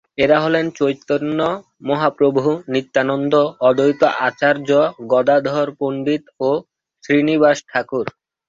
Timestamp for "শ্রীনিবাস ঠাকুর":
7.03-8.05